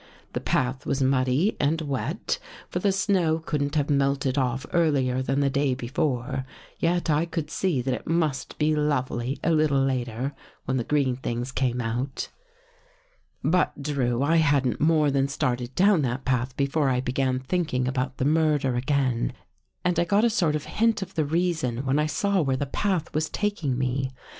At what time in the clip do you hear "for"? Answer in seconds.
2.69-2.79